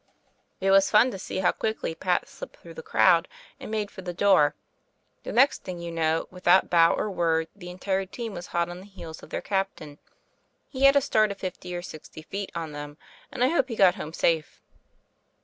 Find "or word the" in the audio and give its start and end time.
6.95-7.69